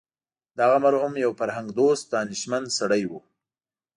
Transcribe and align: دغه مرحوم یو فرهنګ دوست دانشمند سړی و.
دغه 0.59 0.77
مرحوم 0.85 1.13
یو 1.23 1.31
فرهنګ 1.39 1.67
دوست 1.79 2.05
دانشمند 2.13 2.67
سړی 2.79 3.03
و. 3.09 3.11